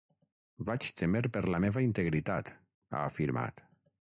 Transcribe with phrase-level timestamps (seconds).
[0.69, 2.53] Vaig témer per la meva integritat,
[2.97, 3.67] ha afirmat.